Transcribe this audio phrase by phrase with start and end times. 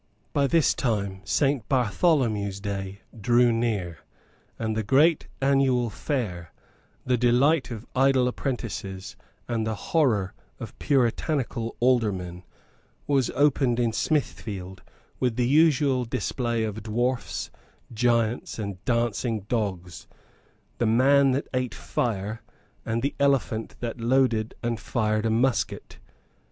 [0.33, 3.99] By this time Saint Bartholomew's day drew near;
[4.57, 6.51] and the great annual fair,
[7.05, 9.15] the delight of idle apprentices
[9.47, 12.41] and the horror of Puritanical Aldermen,
[13.05, 14.81] was opened in Smithfield
[15.19, 17.51] with the usual display of dwarfs,
[17.93, 20.07] giants, and dancing dogs,
[20.79, 22.41] the man that ate fire,
[22.87, 25.99] and the elephant that loaded and fired a musket.